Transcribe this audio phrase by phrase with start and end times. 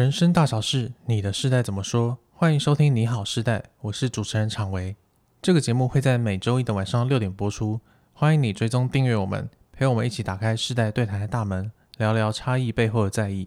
[0.00, 2.16] 人生大小事，你的世代怎么说？
[2.32, 4.96] 欢迎收听《你好世代》，我是主持人常维。
[5.42, 7.78] 这个节目会在每周一的晚上六点播出，
[8.14, 13.46] 欢迎你追踪订阅我们，陪我们一起打开世代对谈的大门，聊聊差异背后的在意。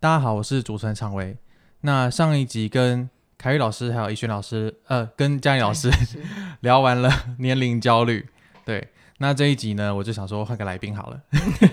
[0.00, 1.36] 大家好，我是主持人常维。
[1.82, 5.90] 那上一集跟凯宇老师还有怡轩老师，呃，跟嘉颖老师
[6.60, 8.26] 聊完了年龄焦虑，
[8.64, 8.88] 对。
[9.22, 11.22] 那这一集呢，我就想说换个来宾好了。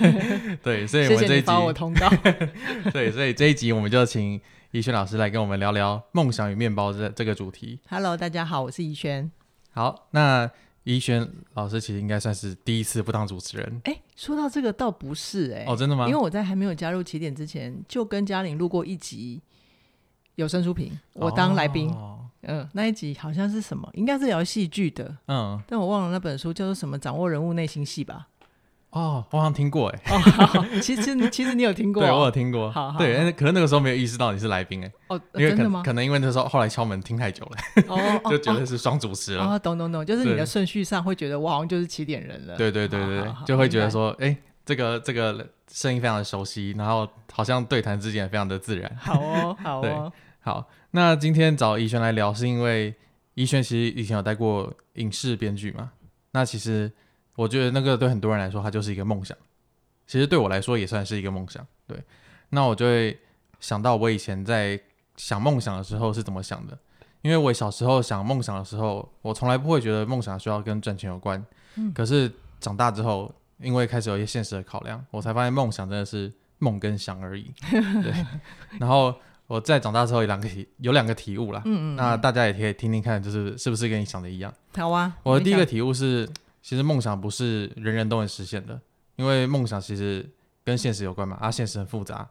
[0.62, 2.10] 对，所以我们这一集，谢谢我通告。
[2.92, 4.40] 对，所以这一集我们就请
[4.72, 7.80] 怡轩老师来跟我们聊聊梦想与面包这这个主题。
[7.90, 9.32] Hello，大家好，我是怡轩。
[9.72, 10.52] 好，那
[10.84, 13.82] 怡轩老师其实应该算是第一次不当主持人。
[13.86, 15.66] 哎，说到这个倒不是哎、欸。
[15.72, 16.06] 哦，真的吗？
[16.06, 19.42] 因为我在还没有加入起点之前，就跟嘉玲录过一集
[20.36, 21.90] 有声书评，我当来宾。
[21.92, 23.90] 哦嗯、呃，那一集好像是什么？
[23.94, 25.16] 应该是聊戏剧的。
[25.28, 26.98] 嗯，但我忘了那本书叫做什么？
[26.98, 28.28] 掌握人物内心戏吧。
[28.92, 30.02] 哦，我好像听过哎。
[30.10, 32.02] 哦， 好，其实其实你有听过？
[32.02, 32.72] 对，我有听过。
[32.72, 34.92] 好，好，对，可能那个时候没有意识到你是来宾哎。
[35.10, 35.84] 哦，因为可真的吗？
[35.86, 39.44] 可能因为那时候后来敲门听太久了，哦， 就觉得是双主持了。
[39.44, 42.56] 哦，懂懂懂，就是你的顺序上会觉得我好像就是起点人了。
[42.56, 48.90] 对对对对对，就会觉得说，哎，这个这个声音非常的熟悉，然后好像对谈之间也非常的自然。
[48.98, 50.66] 好哦，好哦， 好。
[50.92, 52.96] 那今天找怡轩来聊，是因为。
[53.40, 55.92] 怡轩其实以前有带过影视编剧嘛？
[56.32, 56.92] 那其实
[57.36, 59.38] 我觉得那个对很多人来说，它就是一个梦想。
[60.08, 61.64] 其实对我来说也算是一个梦想。
[61.86, 62.04] 对，
[62.50, 63.16] 那我就会
[63.60, 64.82] 想到我以前在
[65.18, 66.76] 想梦想的时候是怎么想的。
[67.22, 71.46] 因为我小时候想梦想的时候，我从来不会觉得梦想需要跟赚钱有关。
[71.76, 71.94] 嗯。
[71.94, 77.54] 可是长大之后，因为开始有一些现实的考量，我才发现梦想真的是梦跟想而已。
[77.70, 78.26] 对。
[78.82, 79.14] 然后。
[79.48, 84.54] 我在长大之后有两个体有两个体悟啦，嗯，嗯嗯，那大家也可以听听看，就是是不是跟你想的一样？
[84.76, 85.18] 好啊。
[85.24, 86.28] 我的第一个体悟是，
[86.62, 88.80] 其实梦想不是人人都能实现的，
[89.16, 90.30] 因为梦想其实
[90.66, 92.28] 跟现实有关嘛，啊，现实很复杂。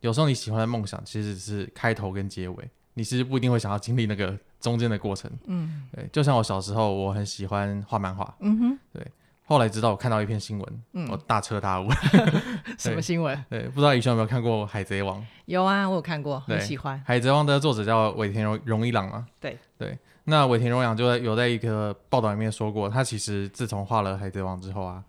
[0.00, 5.30] 有时候你喜欢的梦想，其实只是开头跟结尾，你其实不一定会想要经历那个中间的过程。
[5.46, 9.06] 嗯，对，就像我小时候，我很喜欢画漫画，嗯哼，对。
[9.50, 11.88] 后来知道我看到一篇新闻，嗯、我大彻大悟。
[12.78, 13.36] 什么新闻？
[13.50, 15.20] 对，不知道怡萱有没有看过《海贼王》？
[15.46, 16.96] 有啊，我有看过，很喜欢。
[17.04, 19.26] 《海贼王》的作者叫尾田荣荣一郎嘛？
[19.40, 19.98] 对对。
[20.22, 25.02] 那尾田荣一郎就在有在一个报道里面说过，他其实自从画了《海贼王》之后啊，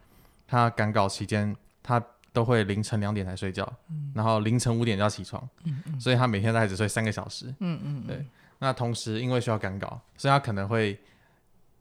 [0.48, 2.04] 他赶稿期间他
[2.34, 7.46] 都会凌晨两点才睡觉，嗯、然后凌晨五点就要起床，嗯嗯、所以他每天大概只睡三个小时。
[7.60, 8.26] 嗯嗯，嗯对。
[8.58, 11.00] 那同时因为需要赶稿，所以他可能会。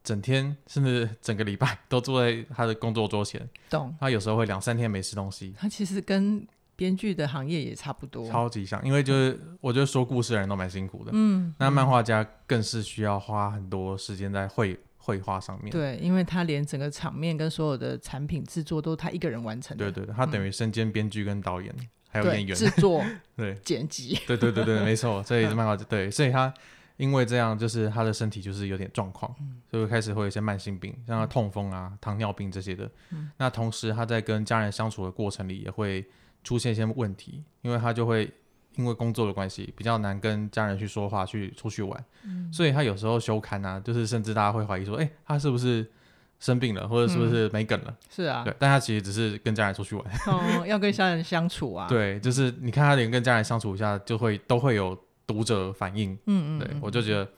[0.02, 3.94] 整天甚至整个礼拜都坐在他的工作桌前，懂？
[4.00, 5.54] 他有时候会两三天没吃东西。
[5.58, 8.82] 他其实跟编剧的行业也差不多，超级像。
[8.82, 11.54] 因为就是我觉得说故事的人都蛮辛苦的，嗯。
[11.58, 15.70] 那漫画家更是需要花很多时间在绘绘画上面。
[15.70, 19.76] 对，因为他连整个场面跟所有的产品制作都他一个人完成。
[19.76, 23.04] 对对对，他等于身兼编剧跟导演，嗯、还有演员制作，
[23.36, 24.18] 对剪辑。
[24.26, 25.22] 对对对对，没错。
[25.22, 26.52] 所以漫画对，所以他。
[27.00, 32.84] 因为这样，就是他的身体就是有点状况，嗯、所以开始会有一些慢性病，像他痛风啊、糖尿病这些的。
[33.08, 36.04] 嗯、那同时他在跟家人相处的过程里，也会
[36.44, 38.30] 出现一些问题，因为他就会
[38.76, 42.04] 因为工作的关系，比较难跟家人去说话、去出去玩。
[42.24, 45.90] 嗯、所以他有时候休刊啊，就是甚至大家会怀疑说，哎，他是不是
[46.38, 47.86] 生病了，或者是不是没梗了？
[47.88, 50.04] 嗯、是啊，对，但他其实只是跟家人出去玩。
[50.26, 51.88] 哦，要跟家人相处啊。
[51.88, 54.94] 对，就是你看他连跟家人相处一下，就会都会有。
[55.32, 57.30] 读者反应，嗯嗯，对我就觉得，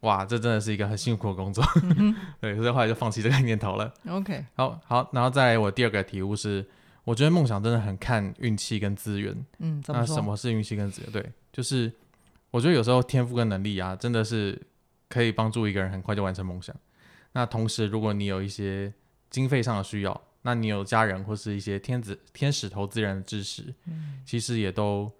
[0.00, 3.92] 哇，这真的是一个很辛苦的工作，嗯、 对，所以后来就放弃这个念头了。
[4.08, 6.64] OK，好好，然后再来我第二个体悟是，
[7.04, 9.36] 我觉得梦想真的很看运气跟资源。
[9.58, 11.12] 嗯，那什么是运气跟资源？
[11.12, 11.92] 对，就是
[12.50, 14.58] 我觉得有时候天赋跟能力啊，真的是
[15.10, 16.74] 可以帮助一个人很快就完成梦想。
[17.32, 18.90] 那同时，如果你有一些
[19.28, 25.12] 经费上的需要，那你有家人或是一些天子天使投资人的支持，嗯，其实也都。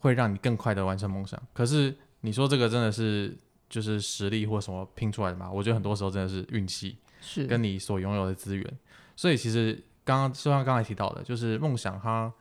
[0.00, 3.36] 会让你更快的完成梦想，可是你说这个真的是
[3.68, 5.50] 就是实力或什么拼出来的吗？
[5.50, 8.78] 我觉得很多时候真的是运气，是跟你所拥有的资源。
[9.14, 12.32] 所以其实刚刚就像刚才提到的，就是梦想它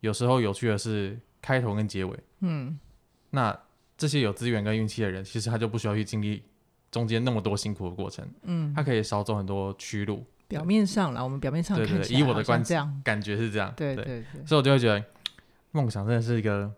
[0.00, 2.78] 有时候有趣的是开头跟结尾，嗯，
[3.30, 3.58] 那
[3.96, 6.42] 这些有资源跟运气的人，其实他就不需要去经历
[6.90, 10.22] 中间那么多辛苦的过程，嗯，他可以少走很多曲路。
[10.48, 12.62] 表面上啦，我们表面上看以我的观
[13.02, 15.02] 感觉是这样，对对对，所以我就会觉得
[15.72, 16.70] 梦想真的是一个。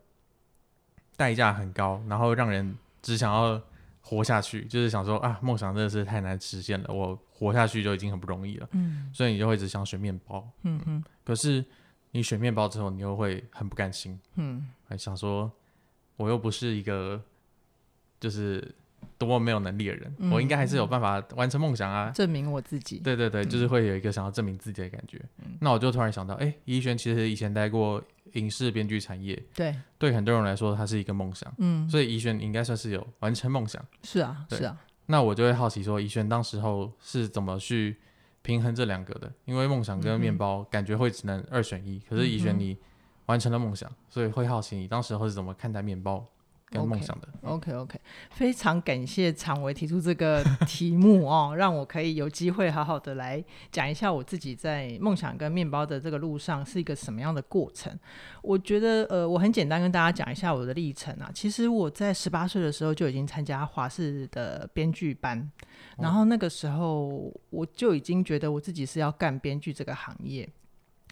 [1.18, 3.60] 代价很高，然后让人只想要
[4.00, 8.68] 活下去，就是想说啊，梦想真的是太难实现了，我活下去就已经很不容易了。
[8.70, 10.48] 嗯，所以你就会只想选面包。
[10.62, 11.04] 嗯嗯。
[11.24, 11.64] 可是
[12.12, 14.18] 你选面包之后，你又会很不甘心。
[14.36, 14.68] 嗯。
[14.88, 15.50] 还想说，
[16.16, 17.20] 我又不是一个
[18.20, 18.72] 就是
[19.18, 22.98] 多么没有能力的人，嗯、我应该还是有办法完成梦想啊，证明我自己。
[22.98, 25.20] 对对对，就是会有一个想要证明自己的感觉。
[25.38, 28.02] 嗯、那我就突然想到，哎，怡轩其实以前待过
[28.34, 31.52] 影视编剧产业，对，对很多人来说，它是一个梦想。
[31.58, 33.84] 嗯，所以怡轩应该算是有完成梦想。
[34.04, 34.78] 是啊，是啊。
[35.06, 37.96] 那我就会好奇说，怡轩当时候是怎么去
[38.42, 39.32] 平衡这两个的？
[39.46, 42.76] 因为梦想跟面包感觉会只能二选一，嗯、可是怡轩你
[43.26, 46.24] 完成了梦想，所以会好奇你当时候是怎么看待面包？
[46.70, 47.98] 跟梦想的，OK OK，
[48.30, 53.42] 非常感谢常维提出这个 题目哦，让我可以有机会好好的来
[53.72, 57.98] 讲一下我自己在梦想跟面包的这个路上是一个什么样的过程。
[58.42, 61.30] 我觉得呃，我很简单跟大家讲一下我的历程啊。
[61.32, 65.50] 其实我在十八岁的时候就已经参加华视的编剧班，
[65.96, 70.46] 然后那个时候我就已经觉得我自己是要干编剧这个行业，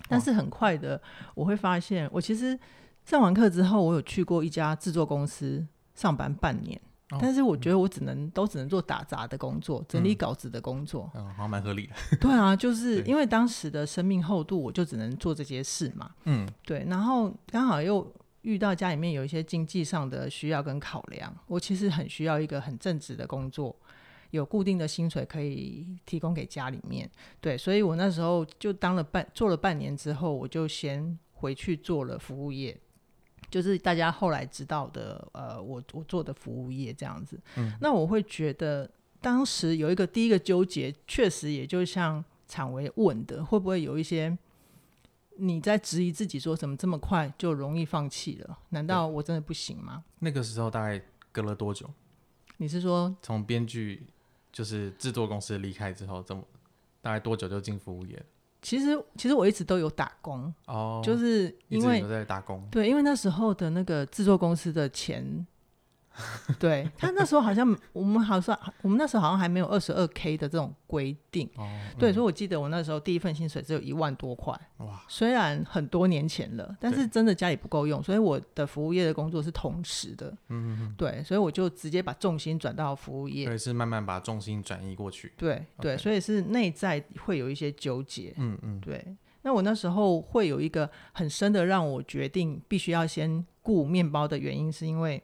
[0.07, 1.01] 但是很快的
[1.35, 2.59] 我会发现我其实。
[3.07, 5.65] 上完课之后，我有去过一家制作公司
[5.95, 6.79] 上班半年，
[7.11, 11.09] 哦、但是我觉得我只能、嗯、都只能做打杂的工作，整理稿子的工作。
[11.15, 11.95] 嗯，好像蛮合理的。
[12.21, 16.11] 对啊，就是因为当时的生命厚度，我就只能做这些事嘛。
[16.25, 16.85] 嗯，对。
[16.89, 18.13] 然后刚好又
[18.43, 23.75] 遇到家里面有一些经济上的需要跟考量，我其实很需要一个很正直的工作，
[24.33, 27.09] 有固定的薪水可以提供给家里面。
[27.41, 32.77] 对，所以我那时候就当了半做了半年之后，我就先回去做了服务业。
[33.51, 38.91] 就是大家后来知道的，呃，我我做的服务业这样子，嗯，那我会觉得
[39.21, 44.37] 当时有一个第一个纠结，确实也就像昶维问的，会不会有一些
[45.37, 48.59] 你在质疑自己，说怎么这么快就容易放弃了？
[48.71, 50.05] 难道我真的不行吗？
[50.21, 51.01] 那个时候大概
[51.33, 51.89] 隔了多久？
[52.59, 54.07] 你是说从编剧
[54.51, 56.43] 就是制作公司离开之后，这么
[57.03, 58.25] 大概多久就进服务业？
[58.63, 65.47] 其实，其实我一直都有打工，哦，就是因为在打工，对，因为那时候的那个制作公司的钱。
[66.59, 66.89] 对。
[66.97, 95.23] 他那时候好像我们好像我们那时候好像还没有二十二 K 的这种规定，哦嗯、对，所以我记得我那时候第一份薪水只有一万多块，哇，虽然很多年前了，但是真的家里不够用，所以我的服务业的工作是同时的，嗯哼对，所以我就直接把重心转到服务业，对，是慢慢把重心转移过去，对对，所以是内在会有一些纠结，嗯嗯，对，那我那时候会有一个很深的让我决定必须要先顾面包的原因，是因为。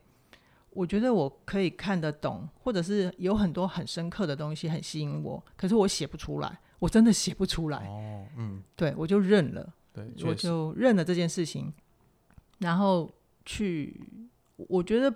[0.74, 7.86] 我觉得我可以看得懂，或者是有很多很深刻的东西很吸引我，可是我写不出来，我真的写不出来。
[7.86, 11.72] 哦，嗯，对，我就认了，对，我就认了这件事情，
[12.58, 13.12] 然后
[13.44, 14.00] 去，
[14.56, 15.14] 我觉得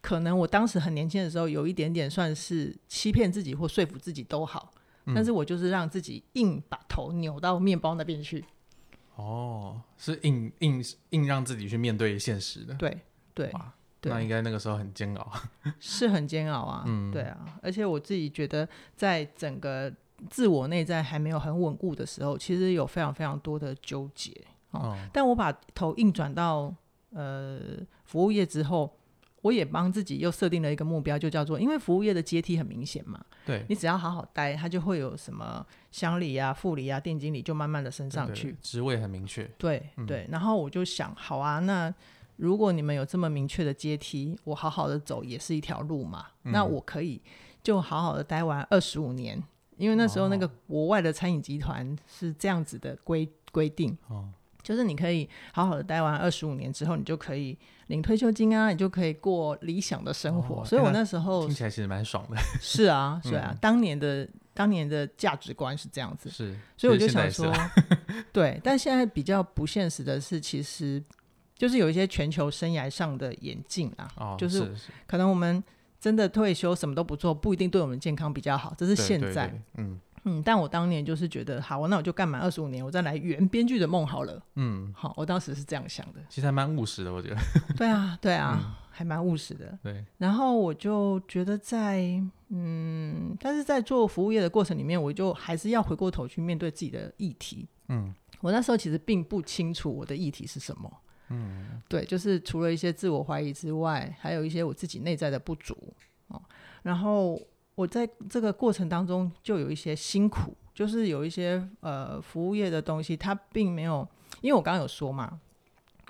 [0.00, 4.72] 可能我当时很年轻的时候，有一点点算是欺骗自己或说服自己都好，
[5.04, 8.44] 嗯，但是我就是让自己硬把头扭到面包那边去。
[9.16, 12.74] 哦，是硬硬硬让自己去面对现实的。
[12.74, 12.90] 对
[13.34, 13.46] 对。
[13.48, 13.52] 对
[14.10, 15.32] 那应该那个时候很煎熬，
[15.80, 19.92] 是很煎熬啊，嗯，对啊，而且我自己觉得，在整个
[20.30, 24.30] 自我内在还没有很稳固的时候，其实有非常非常多的纠结，
[24.70, 26.74] 哦，哦，但我把头硬转到
[27.10, 27.60] 呃
[28.04, 28.96] 服务业之后，
[29.42, 41.94] 我也帮自己又设定了一个目标，就叫做，因为服务业的阶梯很明显嘛，对，你只要好好待，它就会有什么乡里啊、副理啊、店经理，就慢慢的升上去，职位很明确，对、嗯、对，然后我就想，好啊，那。
[42.36, 46.26] 如果你们有这么明确的阶梯，我好好的走也是一条路嘛。
[46.42, 47.20] 嗯、那我可以
[47.62, 49.42] 就好好的待完二十五年，
[49.76, 54.28] 因为那时候那个国外的餐饮集团是这样子的规规定，哦、
[54.62, 57.56] 就是你可以好好的待完二十五年之后，你就可以
[57.86, 60.62] 领退休金啊，你就可以过理想的生活。
[60.62, 62.36] 哦、所以我那时候听起来其实蛮爽的。
[62.60, 67.52] 是啊，是啊， 嗯、当年的当年的价值观是这样子，是，所以我就想说，
[68.32, 71.00] 对，但现在比较不现实的是，其实。
[71.64, 74.70] 就是有一些全球生涯上的演进啊，哦、就是
[75.06, 75.64] 可能我们
[75.98, 79.26] 真的退休什么都不做，不一定对我们健康比较好，这是现在。
[79.26, 84.42] 对对对嗯嗯，但我当年就是觉得，好，那我就干满二十五年，我再来圆编剧的梦好了。
[84.56, 86.20] 嗯，好，我当时是这样想的。
[86.28, 87.36] 其实还蛮务实的，我觉得。
[87.78, 89.78] 对啊，对啊，嗯、还蛮务实的。
[89.82, 90.04] 对。
[90.18, 97.66] 然后我就觉得在嗯，但是在做服务业的过程里面，我就还是要回过头去面对自己的议题。
[97.88, 100.90] 嗯，我那时候其实并不清楚我的议题是什么。
[101.30, 105.74] 嗯，对，就是除了一些自我怀疑之外，还有一些我自己内在的不足
[106.28, 106.40] 哦。
[106.82, 107.40] 然后
[107.74, 114.06] 我在这个过程当中就有一些辛苦，就是有一些呃服务业的东西，它并没有，
[114.42, 115.40] 因为我刚刚有说嘛，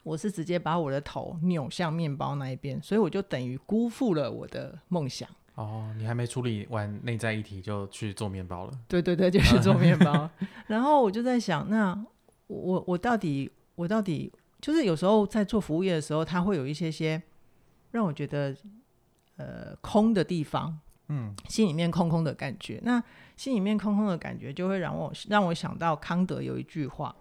[0.03, 5.29] 我是直接把我的头扭向面包那一边，所以我就等于辜负了我的梦想。
[5.55, 8.73] 哦，你还没处理完内在议题就去做面包了？
[8.89, 10.29] 对对对，就去做 面包。
[10.67, 12.05] 然后我就在想，那
[12.49, 14.33] 我我到底我到底。
[14.65, 17.23] 就是有时候在做服务业的时候，它会有一些些
[17.91, 18.57] 让我觉得
[19.37, 22.81] 呃空的地方，嗯，心里面空空的感觉。
[22.83, 23.03] 那
[23.37, 27.15] 心里面空空的感觉，就会让我让我想到康德有一句话，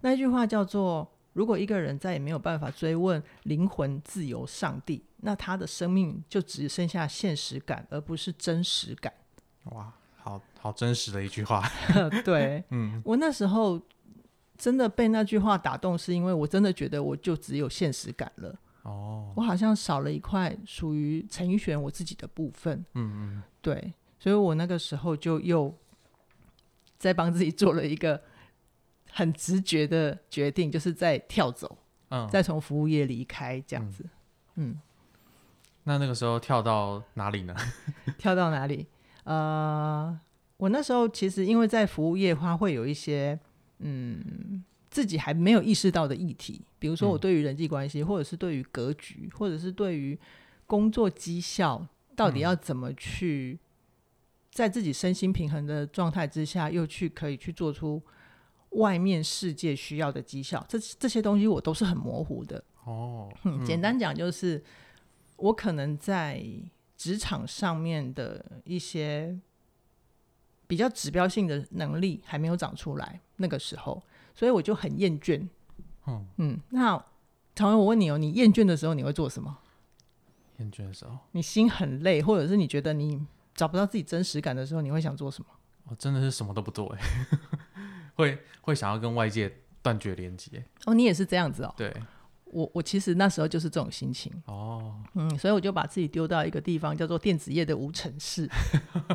[0.00, 9.12] 那一句话叫做：如果一个人再也没有办法追问灵魂、自由、上帝，那他的生命就只剩下现实感，而不是真实感。
[9.66, 11.62] 哇，好好真实的一句话。
[12.24, 13.80] 对，嗯，我那时候
[14.62, 18.56] 真的被那句话打动，是因为我真的觉得我就只有现实感了。
[18.84, 22.78] 哦，我好像少了一块属于陈奕迅我自己的部分。
[22.94, 25.74] 嗯嗯，对，所以我那个时候就又
[26.96, 28.22] 在帮自己做了一个
[29.10, 31.78] 很直觉的决定，就是在跳走，
[32.10, 34.04] 嗯，再从服务业离开这样子。
[34.54, 34.80] 嗯，嗯，
[35.82, 37.56] 那那个时候跳到哪里呢？
[38.16, 38.86] 跳到哪里？
[39.24, 40.16] 呃，
[40.58, 43.36] 我那时候其实因为在服务业的话，会有一些
[43.78, 44.64] 嗯。
[44.90, 50.18] 自己还没有意识到的议题，比如说我对于人际关系，嗯，或者是对于格局，或者是对于
[50.66, 53.58] 工作绩效，到底要怎么去
[54.50, 58.02] 在自己身心平衡的状态之下，又去可以去做出
[58.72, 62.62] 外面世界需要的绩效，这这些东西我都是很模糊的。
[62.84, 64.62] 哦，嗯，简单讲就是，
[65.36, 66.44] 我可能在
[66.98, 69.40] 职场上面的一些
[70.72, 74.02] 比较指标性的能力还没有长出来，那个时候。
[74.34, 75.46] 所以我就很厌倦，
[76.06, 76.58] 嗯嗯。
[76.70, 76.92] 那
[77.54, 79.58] 常文，我问你哦，你厌倦的时候你会做什么？
[80.56, 83.22] 厌倦的时候，你心很累，或者是你觉得你
[83.54, 85.50] 找不到自己真实感的时候，你会想做什么？
[85.84, 87.00] 我真的是什么都不做哎，
[88.16, 90.64] 会会想要跟外界断绝连接。
[90.86, 91.74] 哦，你也是这样子哦。
[91.76, 91.94] 对，
[92.52, 94.94] 我我其实那时候就是这种心情哦。
[95.14, 98.48] 嗯，所以我就把自己丢到一个地方，叫做电子业的无尘室。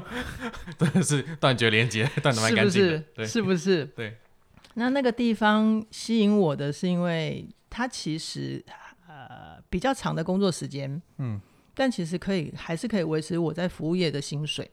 [0.78, 3.06] 真的是断绝连接，断的蛮干净的，是不是？
[3.16, 3.86] 对，是不是？
[3.96, 4.18] 对。
[4.74, 8.64] 那那个地方吸引我的是，因为它其实
[9.08, 11.40] 呃比较长的工作时间，嗯，
[11.74, 14.70] 但其实可以还是可以维持我在服务业的薪水。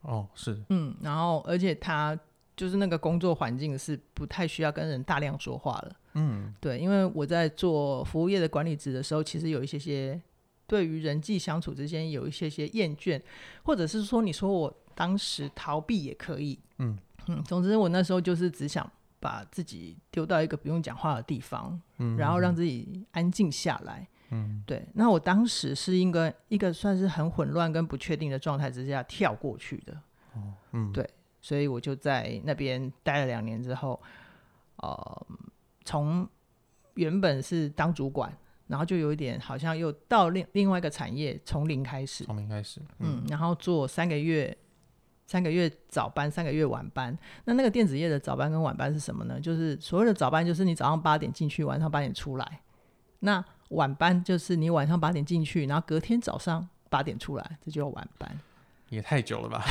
[0.00, 2.18] 哦，是，嗯，然后而且它
[2.56, 10.20] 就是那个工作环境是不太需要跟人大量说话了，嗯，对，因为我在做服务业的管理职的时候，其实有一些些
[10.66, 13.20] 对于人际相处之间有一些些厌倦，
[13.62, 18.90] 或者是说你说我当时逃避也可以，嗯嗯，总之我那时候就是只想。
[19.20, 24.86] 把自己丢到一个不用讲话的地方，嗯，然后让自己安静下来，嗯，对。
[24.92, 29.94] 那我当时是一个一个算是很混乱跟不确定的状态之下跳过去的，
[30.34, 31.08] 哦，嗯，对。
[31.44, 34.00] 所以我就在那边待了两年之后，
[34.76, 35.26] 呃，
[35.84, 36.26] 从
[36.94, 38.34] 原本是当主管，
[38.68, 44.56] 然后就有一点好像又到另另外一个产业从零开始，从零开始，嗯，嗯，然后做三个月。
[45.26, 47.18] 三个月早班，三个月晚班。
[47.46, 49.40] 那那个电子业的早班跟晚班是什么呢？
[49.40, 52.60] 就是所谓的早班，就是你早上八点进去，晚上八点出来。
[53.20, 58.38] 那晚班就是你晚上八点进去，然后隔天早上八点出来，这就叫晚班。
[58.88, 59.64] 也太久了吧？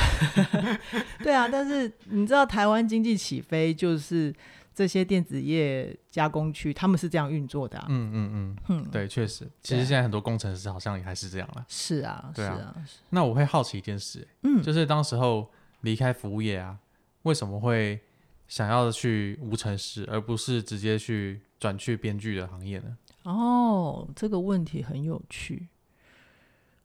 [1.24, 4.34] 对啊，但是你知道台湾经济起飞就是。
[4.75, 7.86] 这些电子业加工区，他们是这样运作的啊。
[7.89, 11.63] 嗯嗯嗯，嗯，对，确实，其实现在很多工程师好像也还是这样了。
[11.70, 12.75] 是啊，对啊，是啊。
[13.12, 15.48] 那我会好奇一件事，嗯，就是当时候
[15.82, 16.75] 离开服务业啊，
[17.22, 18.00] 为什么会
[18.48, 22.98] 想要去无尘室，而不是直接去转去编剧的行业呢？
[23.25, 25.67] 哦，这个问题很有趣。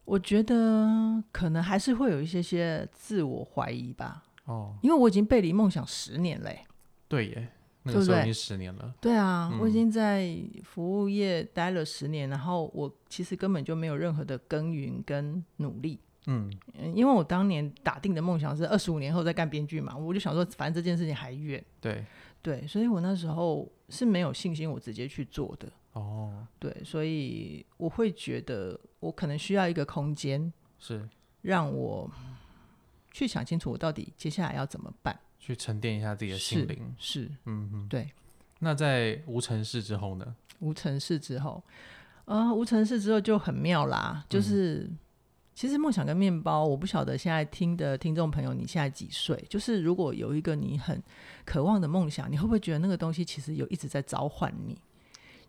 [0.09, 4.25] 我觉得可能还是会有一些些自我怀疑吧。
[4.45, 6.65] 哦，因为我已经背离梦想十年嘞。
[7.07, 7.49] 对耶。
[7.85, 8.21] 对不对？
[8.21, 8.95] 已经十年了。
[9.01, 15.99] 对啊，嗯，我已经在服务业待了十年，然后我其实根本就没有任何的耕耘跟努力。
[16.27, 16.53] 嗯，
[16.95, 21.65] 因为我当年打定的梦想是二十五年后再干编剧嘛，我就想说，反正这件事情还远。
[21.81, 22.05] 对
[22.43, 25.67] 对，所以我那时候是没有信心，我直接去做的。
[25.99, 31.09] 哦，对，所以我会觉得我可能需要一个空间，是
[31.43, 32.11] 让我
[33.13, 35.19] 去想清楚我到底接下来要怎么办。
[35.39, 38.11] 去沉淀一下自己的心灵，是，是，嗯嗯，对。
[38.59, 40.35] 那在无尘室之后呢？
[40.59, 41.63] 无尘室之后，
[42.25, 44.25] 呃，无尘室之后就很妙啦。
[44.29, 44.99] 就是，嗯、
[45.55, 49.43] 其实梦想跟面包，我不晓得现在听的听众朋友，你现在几岁？
[49.49, 51.01] 就是如果有一个你很
[51.45, 54.77] 渴望的梦想，你会不会觉得那个东西其实有一直在召唤你？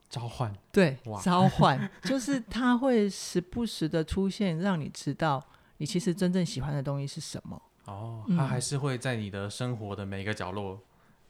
[0.10, 5.44] 召唤，对，召唤， 就是它会时不时的出现，让你知道
[5.78, 7.62] 你其实真正喜欢的东西是什么。
[7.86, 10.80] 哦，它还是会在你的生活的每一个角落，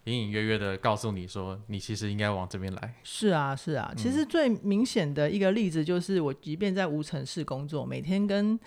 [0.06, 2.96] 隐隐约约的告诉你说，你其实应该往这边来。
[3.04, 3.94] 是啊，是啊。
[3.98, 8.60] 其实最明显的一个例子就是，我即便在无尘室工作，每天跟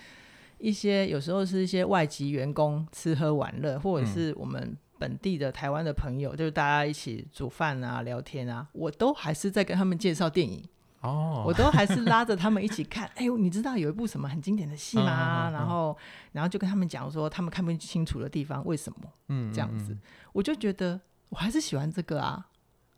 [0.59, 10.65] 一些有时候是一些外籍员工吃喝玩乐，或者是我们本地的台湾的朋友，就是大家一起煮饭啊、聊天啊，我都还是在跟他们介绍电影。
[11.01, 13.11] 哦，我都还是拉着他们一起看。
[13.19, 15.49] 哎呦，你知道有一部什么很经典的戏吗？
[15.49, 15.99] 嗯嗯嗯、然后，
[16.31, 19.13] 然后就跟他们讲说他们看不清楚的地方为什么？
[19.27, 19.99] 嗯，这样子，
[20.33, 22.47] 我就觉得我还是喜欢这个啊。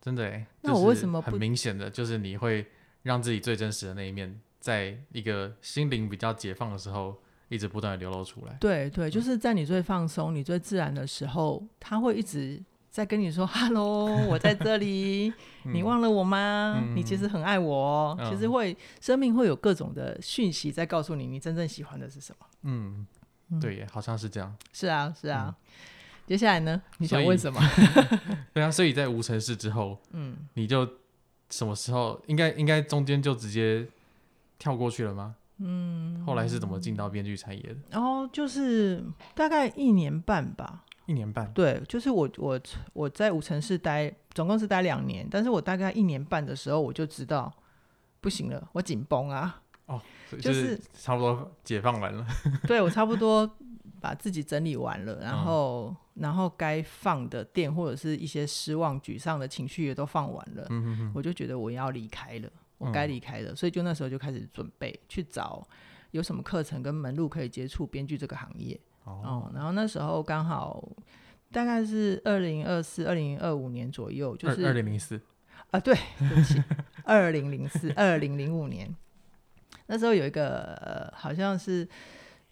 [0.03, 2.67] 真的哎，那我为什么很明显的就是你会
[3.05, 7.17] 让自己最真实的那一面，在一个心灵比较解放的时候，
[7.55, 8.57] 一直不断的流露出来。
[8.61, 12.63] 对对，就是在你最放松、你最自然的时候，他会一直。
[12.95, 15.33] 在跟你说 “hello，， 我在这里，
[15.65, 16.81] 你忘了我吗？
[16.81, 22.47] 嗯、你其实很爱我，嗯、其实会生命会有各种的讯息在告诉你，你真正喜欢的是什么。
[22.63, 23.05] 嗯，
[23.61, 24.57] 对耶，好像是这样。
[24.73, 25.47] 是啊，是啊。
[25.49, 25.55] 嗯、
[26.25, 26.81] 接下来呢？
[26.99, 27.61] 你想问什么？
[28.55, 30.89] 对啊，所以在无尘室之后，嗯，你就
[31.51, 33.89] 什么时候应该应该中间就直接
[34.57, 35.35] 跳过去了吗？
[35.59, 37.77] 嗯，后来是怎么进到编剧产业的？
[37.91, 40.85] 然后、哦、就是大概一年半吧。
[41.07, 42.59] 一年半，对，就是我我
[42.95, 47.53] 我在五城市待，总共是待两年，但是我大概一年半的时候，我就知道
[48.23, 50.01] 不行了，我紧绷啊，哦，
[50.41, 52.27] 就是差不多解放完了，
[52.67, 53.47] 对，我差不多
[54.01, 65.67] 把自己整理完了，然后、嗯、然后该放的电或者是一些失望沮丧的情绪也都放完了，嗯、哼哼我就觉得我要离开了，我该离开的，嗯、所以就那时候就开始准备去找
[66.11, 68.79] 有什么课程跟门路可以接触编剧这个行业。
[69.05, 70.83] 哦，然后那时候刚好
[71.53, 75.21] 大概是二零二四、二零二五年左右，就是二零零四
[75.71, 76.63] 啊，对，对不起，
[77.05, 78.93] 二零零四、二零零五年，
[79.87, 81.87] 那时候有一个、呃、好像是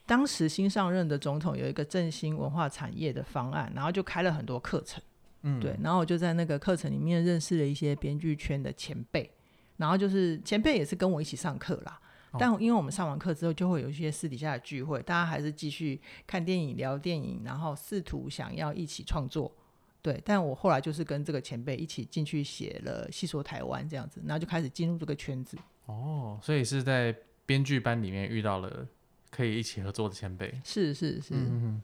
[0.04, 5.02] 当时新上任的总统有一个振兴文化产业的方案，然后就开了很多课程，
[5.42, 9.30] 嗯，对，然后我就在那个课程里面认识了一些编剧圈的前辈，
[9.76, 11.98] 然后就是前辈也是跟我一起上课啦。
[12.38, 19.52] 但因为我们上完课之后，就会有一些私底下的聚会，大家还是继续看电影、聊电影，然后试图想要一起创作。
[20.00, 25.58] 对，但我后来就是跟这个前辈一起进去写了《戏说台湾》这样子，然后就开始进入这个圈子。
[25.84, 27.14] 哦，所以是在
[27.44, 28.88] 编剧班里面遇到了
[29.30, 30.58] 可以一起合作的前辈。
[30.64, 31.34] 是是是，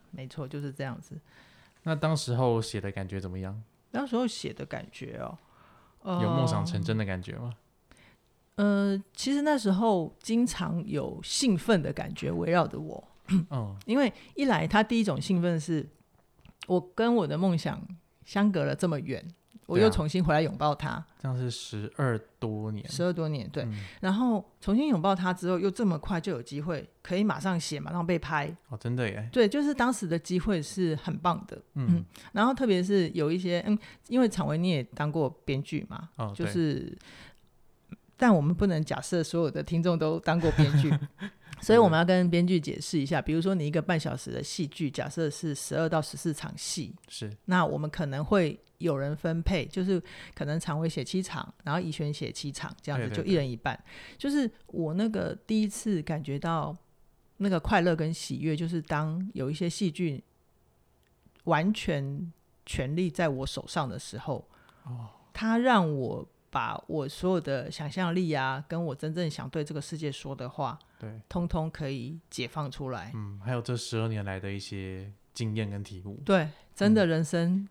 [0.09, 1.15] 没错，就是这样子。
[1.83, 3.63] 那当时候写的感觉怎么样？
[3.91, 5.21] 当时候写的感觉
[6.01, 7.53] 哦，有梦想成真的感觉吗？
[8.59, 13.01] 呃，其实那时候经常有兴奋的感觉围绕着我，
[13.51, 15.87] 嗯，因为一来他第一种兴奋是，
[16.67, 17.81] 我跟我的梦想
[18.25, 19.25] 相隔了这么远，
[19.65, 36.97] 我又重新回来拥抱他，这样是十二多年，十二多年，对，嗯、然后重新拥抱他之后，又这么快就有机会可以马上写，马上被拍，哦，真的耶，对，就是当时的机会是很棒的，嗯，嗯，然后特别是有一些，嗯，因为常维你也当过编剧嘛，哦，就是。
[38.21, 40.93] 但我们不能假设所有的听众都当过编剧，
[41.63, 43.21] 所以我们要跟编剧解释一下。
[43.21, 50.03] 比如说，你一个半小时的戏剧，假设是十二到十四场戏，是那我们可能会有人分配，就是
[50.35, 53.73] 可能常维写七场，然后怡璇写七场，这样子就一人一半。
[53.73, 56.75] 对对对，就是我那个第一次感觉到
[57.37, 60.21] 那个快乐跟喜悦，就是当有一些戏剧
[61.45, 62.33] 完全
[62.65, 64.45] 权力在我手上的时候，
[64.83, 66.27] 哦，它让我。
[66.49, 73.11] 把我所有的想象力啊，跟我真正想对这个世界说的话，对，通通可以解放出来。
[73.15, 77.67] 嗯，还有这十二年来的一些经验跟体悟，对，真的人生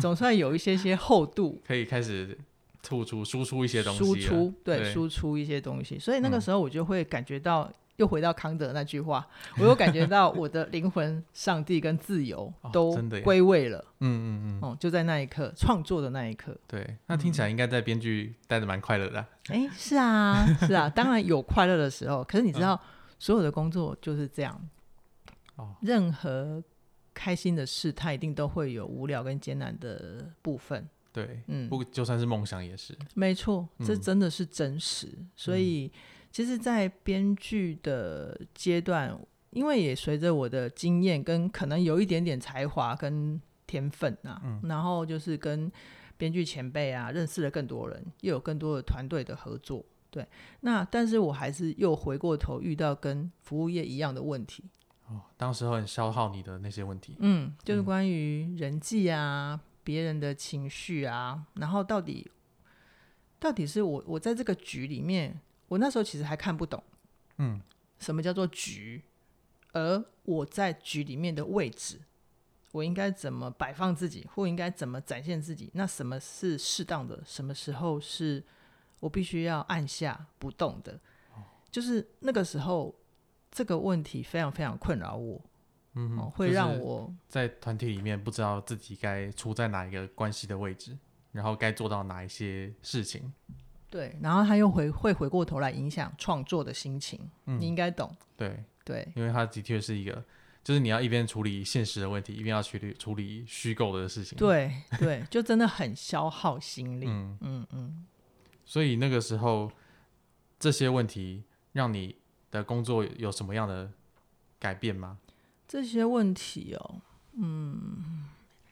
[0.00, 2.38] 总算有一些些厚度， 可以开始
[2.82, 5.98] 吐出、输出一些东西，输出，对，输出一些东西。
[5.98, 7.70] 所以那个时候我就会感觉到。
[7.96, 9.26] 又回到康德那句话，
[9.58, 13.78] 我又感觉到我的灵魂、上帝跟自由都归位了。
[14.00, 16.56] 嗯嗯嗯，哦，就在那一刻，创作的那一刻。
[16.66, 19.24] 对，那听起来应该在编剧待得蛮快乐的。
[19.48, 22.24] 哎、是啊， 是啊，当然有快乐的时候。
[22.24, 22.80] 可是你知道，
[23.18, 24.58] 所有的工作就是这样。
[25.56, 26.62] 哦，任何
[27.12, 30.88] 开心的事，它一定都会有无聊跟艰难的部分。
[31.12, 32.96] 对，嗯，不，就算是梦想也是。
[33.14, 35.08] 没错，这真的是真实。
[35.12, 35.92] 嗯、所以。
[36.32, 39.14] 其实，在编剧的阶段，
[39.50, 45.70] 因为也随着我的经验跟可能有一点点才华跟天分啊，嗯、然后就是跟
[46.16, 49.84] 编剧前辈啊认识了更多人，又有更多的团队的合作。
[50.08, 50.26] 对，
[50.60, 54.64] 那但是我还是又回过头遇到跟服务业一样的问题。
[55.08, 57.16] 哦，当时很消耗你的那些问题。
[57.18, 62.30] 嗯，就是关于人际啊、别人的情绪啊，然后到底
[63.38, 65.38] 到底是我我在这个局里面。
[65.72, 66.82] 我那时候其实还看不懂，
[67.38, 67.58] 嗯，
[67.98, 69.02] 什么叫做局，
[69.72, 71.98] 而我在局里面的位置，
[72.72, 75.70] 我应该怎么摆放自己，或应该怎么展现自己？
[75.72, 77.22] 那什么是适当的？
[77.24, 78.44] 什么时候是
[79.00, 81.00] 我必须要按下不动的？
[81.70, 82.94] 就是那个时候，
[83.50, 85.40] 这个问题非常非常困扰我，
[85.94, 90.98] 嗯哼，会让我在团体里面不知道自己该处在哪一个关系的位置，
[91.30, 93.32] 然后该做到哪一些事情。
[93.92, 98.10] 对，然后他又回会回过头来影响创作的心情，嗯、你应该懂。
[98.38, 100.24] 对对，因为他的确是一个，
[100.64, 104.38] 就是你要一边处理现实的问题，一边要处理处理虚构的事情。
[104.38, 107.04] 对对，就真的很消耗心力。
[107.06, 107.68] 嗯嗯嗯。
[107.72, 108.06] 嗯，
[108.64, 109.70] 所以那个时候，
[110.58, 112.16] 这些问题让你
[112.50, 113.92] 的工作有什么样的
[114.58, 115.18] 改变吗？
[115.68, 117.00] 这些问题哦，
[117.34, 118.24] 嗯，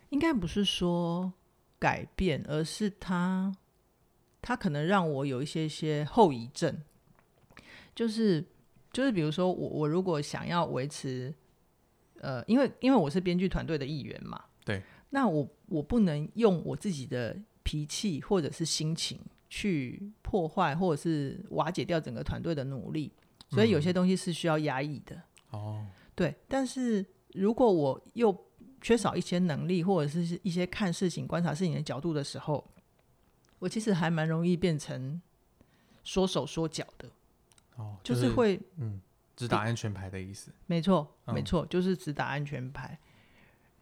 [0.08, 1.30] 应该不是说
[1.78, 3.54] 改变，而是他，
[4.42, 6.82] 他可能让我有一些些后遗症，
[7.94, 8.44] 就是
[8.92, 11.34] 就是比如说我我如果想要维持，
[12.20, 23.12] 呃，因为因为我是编剧团队的一员嘛，对，那我我不能用我自己的脾气或者是心情去破坏或者是瓦解掉整个团队的努力，
[23.48, 25.22] 所以有些东西是需要压抑的。
[25.50, 25.86] 哦。
[26.14, 28.36] 对，但是如果我又
[28.82, 32.62] 缺少一些能力，或者是一些看事情、观察事情的角度的时候，
[33.60, 35.22] 我其实还蛮容易变成
[36.02, 37.08] 缩手缩脚的。
[37.76, 39.00] 哦，就是、就是会，嗯，
[39.36, 40.50] 只打安全牌的意思。
[40.66, 42.98] 没错，没错，就是只打安全牌。
[43.00, 43.06] 嗯、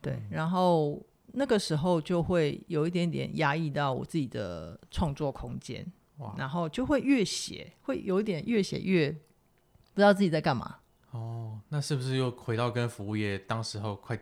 [0.03, 10.77] 对，然后那个时候就会有一点点压抑到我自己的创作空间，哇，然后就会越写，会有一点越写越不知道自己在干嘛。
[11.11, 14.19] 哦，那是不是又回到跟服务业当时候快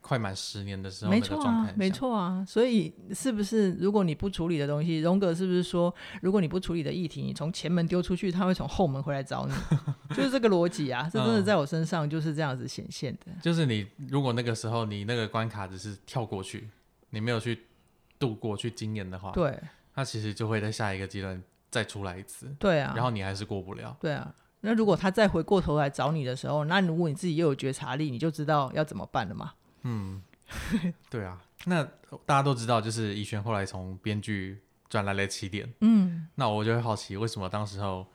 [0.00, 2.44] 快满十年的时候没错啊，没错啊。
[2.46, 9.52] 所以是不是如果你不处理的东西，荣格是不是说，如果你不处理的议题，你从前门丢出去，他会从后门回来找你？
[10.14, 13.20] 就是这个逻辑啊，这真的在我身上就是这样子显现的。
[13.26, 16.68] 嗯，就是你如果那个时候你那个关卡只是跳过去，
[17.10, 17.66] 你没有去
[18.18, 19.58] 度过去经验的话，对，
[19.94, 22.46] 那其实就会在下一个阶段再出来一次。
[22.58, 23.96] 对啊，然后你还是过不了。
[24.00, 24.34] 对啊。
[24.60, 29.52] 那如果他再回过头来找你的时候，那如果你自己又有觉察力，你就知道要怎么办了嘛。
[29.82, 30.22] 嗯，
[31.10, 31.40] 对啊。
[31.66, 31.82] 那
[32.24, 35.72] 大家都知道，就是怡璇后来从编剧转来了起点。
[35.80, 38.06] 嗯，那我就会好奇，为什么当时候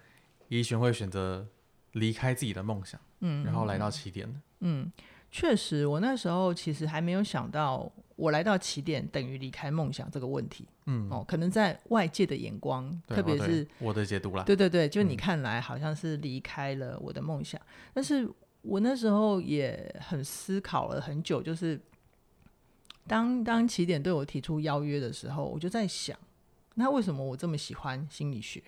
[0.48, 1.48] 怡璇会选择
[1.94, 4.42] 离开自己的梦想，嗯，然后来到起点呢？
[4.62, 4.92] 嗯。
[5.36, 10.68] 确实，我那时候其实还没有想到，我来到起点等于离开梦想这个问题。
[10.86, 14.44] 嗯，哦，可能在外界的眼光，特别是我的解读啦。
[14.44, 18.30] 对对对，就你看来好像是离开了我的梦想，嗯，但是
[18.64, 21.80] 我那时候也很思考了很久，就是
[23.06, 26.18] 当当起点对我提出邀约的时候，我就在想，
[26.74, 28.64] 那为什么我这么喜欢心理学？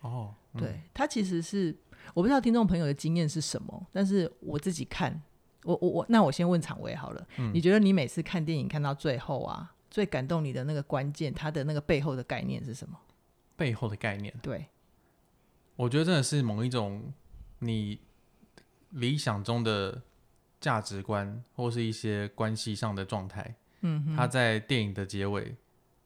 [0.00, 1.74] 哦，嗯，对，它其实是
[2.12, 5.22] 我不知道听众朋友的经验是什么，但是我自己看。
[5.64, 13.00] 我我我，那我先问场维好了，嗯，你觉得你每次看电影看到最后啊，最感动你的那个关键，它的那个背后的概念是什么？
[13.56, 14.66] 背后的概念，对，
[15.76, 17.10] 我觉得真的是某一种
[17.60, 17.98] 你
[18.94, 20.02] 理想中的
[20.60, 25.54] 价值观，或是一些关系上的状态，嗯哼，它在电影的结尾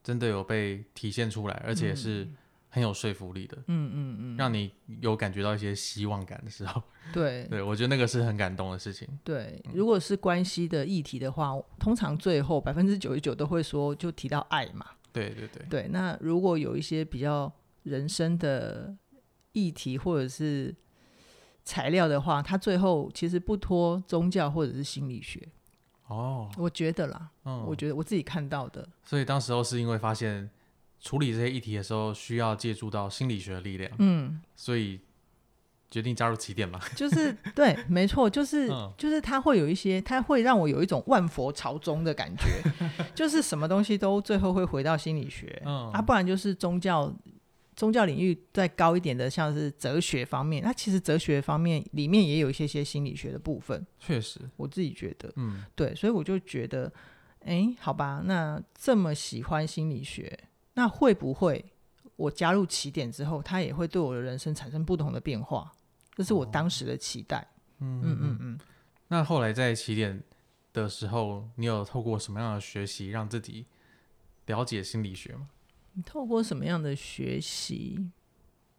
[0.03, 2.25] 真的有被体现出来，而且是。
[2.25, 2.37] 嗯
[2.71, 4.71] 很有说服力的，嗯嗯嗯，让你
[5.01, 6.81] 有感觉到一些希望感的时候，
[7.15, 9.09] 对 对，我觉得那个是很感动的事情。
[9.25, 14.85] 对，如果是关系的议题的话，通常最后百分之九十九都会说就提到爱嘛。
[15.15, 17.51] 对对对对，那如果有一些比较
[17.85, 18.95] 人生的
[19.53, 20.73] 议题或者是
[21.69, 25.47] 材料的话，它最后其实不脱宗教或者是心理学。
[26.07, 28.89] 哦，我觉得啦，嗯，我觉得我自己看到的。
[29.05, 30.49] 所以当时候是因为发现。
[31.01, 33.89] 处理这些议题的时候，需要借助到心理学的力量。
[33.99, 34.99] 嗯，所以
[35.89, 36.81] 决定加入起点嘛。
[36.97, 42.49] 就是对，没错，就是、嗯、就是他会有一些，他会让我有一种万佛朝宗的感觉，
[43.15, 45.63] 就是什么东西都最后会回到心理学。
[45.65, 47.15] 嗯，啊，不然就是宗教
[47.79, 53.87] 宗教领域再高一点的，像是哲学方面，它其实哲学方面里面也有一些些心理学的部分。
[54.01, 56.93] 确实，我自己觉得，嗯，对，所以我就觉得，
[57.45, 60.37] 哎，好吧，那这么喜欢心理学。
[60.75, 61.65] 那会不会
[62.17, 65.73] 我加入起点之后，它也会对我的人生产生不同的变化？
[66.17, 67.47] 这是我当时的期待。
[67.79, 68.59] 嗯嗯嗯嗯。
[69.07, 70.21] 那后来在起点
[70.73, 73.67] 的时候，你有透过什么样的学习让自己
[74.47, 75.49] 了解心理学吗？
[75.99, 77.99] 你透过什么样的学习？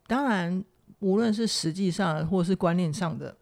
[0.08, 0.64] 当然，
[1.00, 3.36] 无论是实际上或是观念上的，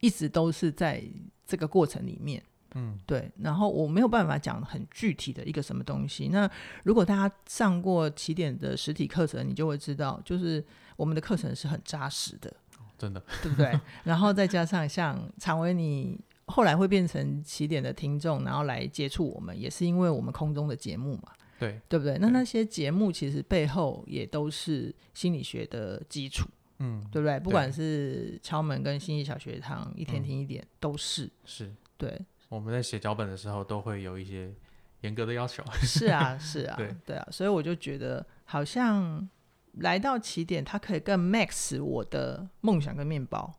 [0.00, 1.00] 一直都是在
[1.46, 2.42] 这个过程里面。
[2.74, 6.26] 嗯，对，然后我没有办法讲很具体的一个什么东西。
[6.26, 6.50] 那
[6.82, 10.62] 如果大家上过起点的实体课程，你就会知道，就是
[10.96, 12.52] 我们的课程是很扎实的，
[12.98, 13.78] 真的，对不对？
[14.02, 22.16] 然后再加上像常威，你后来会变成起点的听众，然后来接触我们，也是因为我们空中的节目嘛，对，对不对？
[22.18, 27.40] 那那些节目其实背后也都是心理学的基础，嗯，对不对？
[27.40, 32.18] 不管是敲门跟心理小学堂，一天听一点，嗯、都是，是对。
[32.48, 34.54] 我们在写脚本的时候，都会有一些
[35.00, 35.64] 严格的要求。
[35.82, 39.28] 是啊， 是啊，对对啊，所以我就觉得好像
[39.72, 43.52] 来到起点，它可以更 max 我的梦想跟面包。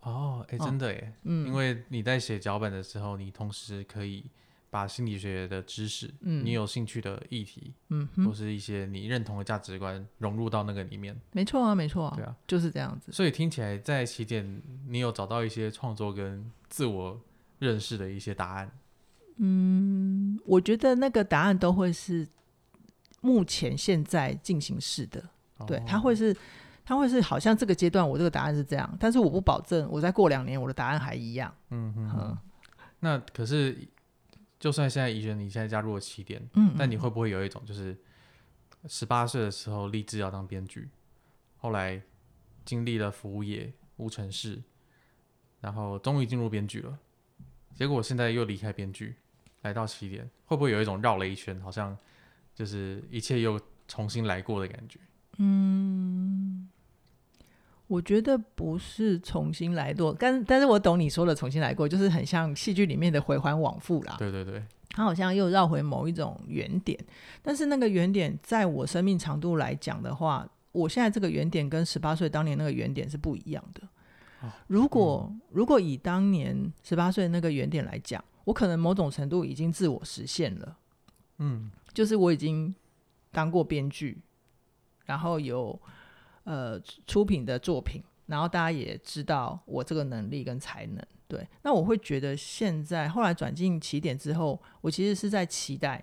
[0.00, 4.28] 哦，哎，真的耶，嗯，因为你在写脚本的时候，你同时可以。
[4.70, 13.10] 把心理学的知识，嗯，你有兴趣的议题，嗯，或是一些你认同的价值观融入到那个里面，没错啊，没错啊，对啊，就是这样子。
[13.10, 17.18] 所以听起来在起点，你有找到一些创作跟自我
[17.58, 18.70] 认识的一些答案。
[19.36, 22.28] 嗯，我觉得那个答案都会是
[23.22, 25.22] 目前现在进行式的，
[25.56, 26.36] 哦、对，它会是，
[26.84, 31.54] 他会是好像这个阶段我这个答案是这样，但是我不保证我再过两年我的答案还一样。
[31.70, 32.38] 嗯哼，哼，
[33.00, 33.88] 那可是。
[34.58, 37.96] 就算现在怡轩，你现在加入了起点，嗯，嗯，但你会不会有一种就是
[38.86, 40.88] 十八岁的时候立志要当编剧，
[41.56, 42.02] 后来
[42.64, 44.62] 经历了服务业、无尘室，
[45.60, 46.98] 然后终于进入编剧了，
[47.74, 49.14] 结果现在又离开编剧，
[49.62, 51.96] 来到起点，会不会有一种绕了一圈，好像
[52.54, 54.98] 就是一切又重新来过的感觉？
[55.38, 56.68] 嗯。
[57.88, 64.14] 我觉得不是重新来过，但但是我懂你说的重新来过，就是很像戏剧里面的回环往复啦。
[64.18, 66.98] 对对对，他好像又绕回某一种原点，
[67.42, 73.88] 但是那个原点在我生命长度来讲的话，我现在这个原点跟十八岁当年那个原点是不一样的。
[74.42, 80.76] 哦、如果、嗯、如果以当年十八岁那个原点来讲，我可能某种程度已经自我实现了。
[81.38, 82.74] 嗯，就是我已经
[83.32, 84.18] 当过编剧，
[85.06, 85.80] 然后有。
[86.48, 91.46] 呃，出品的作品，然后大家也知道我这个能力跟才能，对。
[91.62, 96.02] 那我会觉得现在后来转进起点之后，我其实是在期待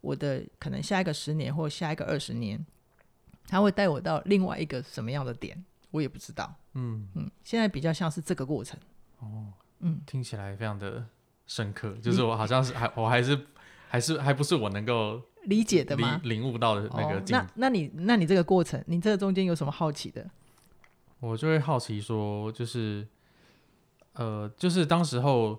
[0.00, 2.64] 我的可能下一个十年或下一个二十年，
[3.46, 6.54] 他会带我到另外一个什么样的点，我也不知道。
[6.72, 8.80] 嗯嗯，现在比较像是这个过程。
[9.18, 11.04] 哦，嗯，听起来非常的
[11.46, 13.38] 深刻，就是我好像是还我还是
[13.90, 15.20] 还是还不是我能够。
[15.44, 16.20] 理解的吗？
[16.24, 17.22] 领悟到的那个、哦。
[17.28, 20.30] 那那你那你这个过程，你这个中间有什么好奇的？
[21.18, 23.06] 我就会好奇说，就是
[24.12, 25.58] 呃，就是当时候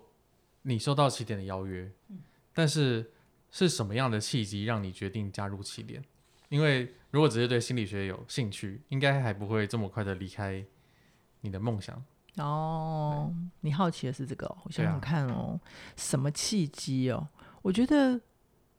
[0.64, 2.20] 你收到起点的邀约，嗯、
[2.54, 3.12] 但是
[3.52, 6.04] 是什么样的契机让你决定加入起点？
[6.50, 10.64] 因为如果只是对心理学有兴趣，应该还不会这么快的离开
[11.42, 12.04] 你的梦想。
[12.38, 14.58] 哦，你好奇的是这个、哦？
[14.64, 17.28] 我想想看哦，啊、什么契机哦？
[17.62, 18.22] 我觉得。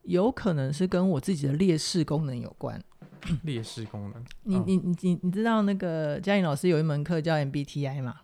[0.05, 2.83] 有可能是跟我自己的劣势功能有关。
[3.45, 8.21] 劣势功能，你你你你你知道那个嘉颖老师有一门课叫 MBTI 吗？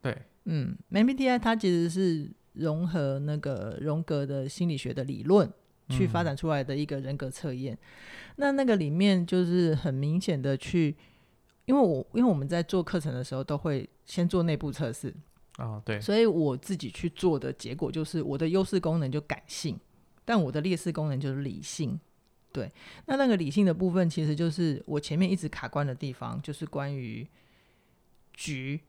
[0.00, 5.50] 对，嗯，MBTI 它其实是融合那个荣格的心理学的理论
[5.88, 7.74] 去发展出来的一个人格测验。
[7.74, 7.78] 嗯、
[8.36, 10.94] 那那个里面就是很明显的去，
[11.64, 15.12] 因为我因为我们在做课程的时候都会先做内部测试
[15.56, 19.76] 啊，对，所以我自己去做的结果就是我的优势功能就感性。
[20.24, 22.00] 但我的劣势功能就是理性，
[22.52, 22.70] 对。
[23.06, 27.26] 那那个理性的部分，其实就是我前面一直卡关的地方，就是关于
[28.32, 28.80] 局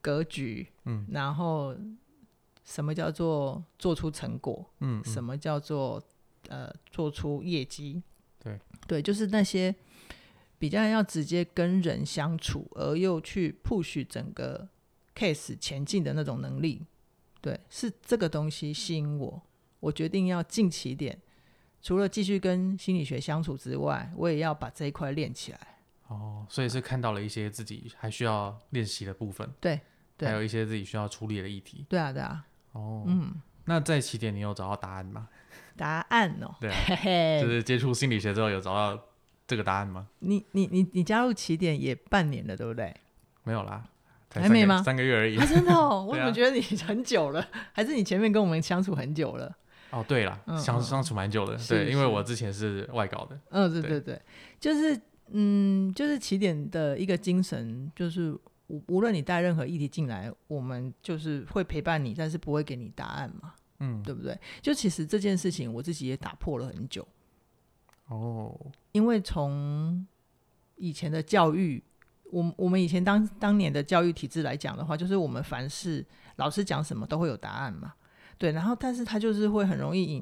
[0.00, 1.74] 格局，嗯，然后
[2.64, 6.02] 什么叫做做出成果，嗯，嗯，什么叫做
[6.48, 8.02] 呃做出业绩，
[8.38, 9.74] 对，对，就是那些
[10.58, 14.68] 比较要直接跟人相处，而又去 push 整个
[15.14, 16.84] case 前进的那种能力，
[17.40, 19.42] 对，是这个东西吸引我。
[19.82, 21.18] 我决定要进起点，
[21.82, 25.58] 除了继续跟心理学相处之外，我也要把这一块练起来。
[26.06, 29.50] 哦，所以是看到了一些自己还需要练习的部分。
[29.60, 29.80] 对，
[30.16, 31.84] 对，还有一些自己需要处理的议题。
[31.88, 32.44] 对啊，对啊。
[32.72, 35.28] 哦，嗯，那在起点你有找到答案吗？
[35.76, 39.02] 答案哦，对啊，就是接触心理学之后有找到
[39.48, 40.06] 这个答案吗？
[40.20, 42.94] 你你你你加入起点也半年了，对不对？
[43.42, 43.84] 没有啦。
[44.34, 44.82] 还没吗？
[44.82, 45.36] 三个月而已。
[45.36, 47.46] 啊、真的哦， 我怎么觉得你很久了？
[47.72, 49.54] 还是你前面跟我们相处很久了？
[49.92, 53.38] 哦，对了，嗯、相相处蛮久的，对，因为我之前是外搞的。
[53.50, 54.20] 嗯，对对对，
[54.58, 58.32] 就是嗯，就是起点的一个精神，就是
[58.68, 64.38] 无无论你带任何议题进来，我们就是会陪伴你，但是不会给你答案嘛，嗯，对不对？
[64.62, 67.06] 就其实这件事情，我自己也打破了很久。
[68.08, 68.58] 哦，
[68.92, 70.06] 因为从
[70.76, 71.82] 以前的教育，
[72.30, 76.02] 我我们以前当当年的教育体制来讲的话，就是我们凡事
[76.36, 77.92] 老师讲什么都会有答案嘛。
[78.42, 80.20] 对，然后但是他就是会很容易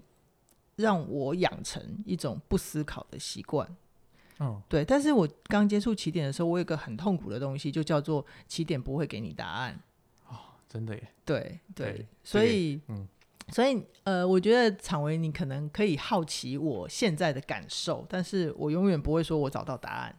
[0.77, 3.67] 让我养成一种不思考的习惯。
[4.37, 9.81] 哦，对，但是我刚接触起点的时候，我有一个很痛苦的东西，就叫做起点不会给你答案。
[10.29, 10.37] 哦，
[10.69, 11.09] 真的耶。
[11.25, 13.09] 对对，对，所以嗯，
[13.49, 20.15] 所以呃，我觉得昶维你可能可以好奇我现在的感受，但是我永远不会说我找到答案。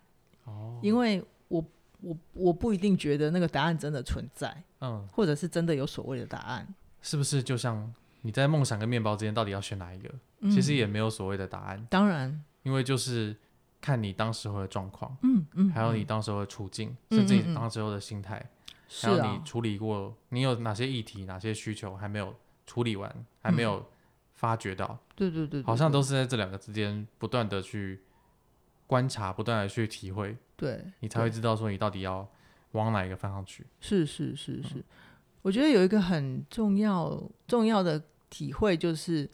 [0.46, 1.64] 哦，因为我
[2.00, 4.64] 我我不一定觉得那个答案真的存在。
[4.80, 6.68] 嗯，或者是真的有所谓的答案。
[7.02, 10.10] 是不是就像你在梦想跟面包之间到底要选哪一个？
[10.42, 11.86] 嗯、其实也没有所谓的答案。
[11.90, 13.36] 当然，因为就是
[13.80, 18.44] 看你当时候的状况，嗯嗯，还有你当时候的处境，嗯、甚至你当时候的心态，
[19.02, 22.36] 还有你处理过，啊、你有哪些议题、哪些需求还没有
[22.66, 23.88] 处理完，还没有
[24.34, 24.98] 发掘到。
[25.16, 28.02] 对对对，好像都是在这两个之间不断的去
[28.88, 32.28] 观察，不断的去体会，对，你才会知道说你到底要
[32.72, 33.66] 往哪一个方向去。
[33.80, 34.76] 是是是是。
[34.76, 34.84] 嗯
[35.42, 39.30] 我觉得有一个很重要重要的体会，就是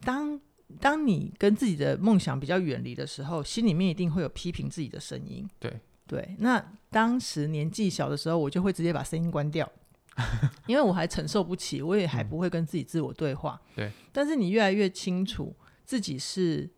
[0.00, 0.40] 当
[0.78, 5.48] 当你跟自己的梦想比较远离的时候，心里面一定会有批评自己的声音。
[5.58, 9.70] 对对，那当时年纪小的时候，我就会直接把声音关掉，
[10.66, 13.60] 因为我还承受不起，我也还不会跟自己自我对话。
[13.70, 16.70] 嗯、对，但是你越来越清楚自己是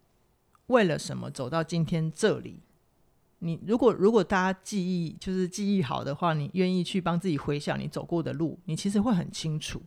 [0.66, 2.60] 为了什么走到今天这里。
[3.44, 9.82] 你如果如果大家记忆就是记忆好的话，你愿意去帮自己回想你走过的路，你其实会很清楚，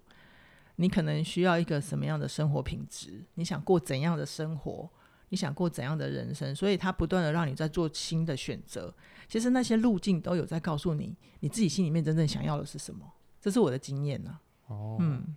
[0.75, 4.89] 你可能需要一个什么样的生活品质，你想过怎样的生活，
[5.29, 8.93] 你想过怎样的人生，所以它不断的让你在做新的选择。
[9.29, 13.09] 其实那些路径都有在告诉你，你自己心里面真正想要的是什么。
[13.39, 14.31] 这是我的经验呢、
[14.67, 14.67] 啊。
[14.67, 15.33] 哦，嗯，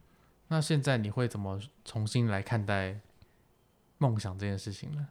[0.48, 2.98] 那现在你会怎么重新来看待
[3.98, 5.06] 梦想这件事情呢？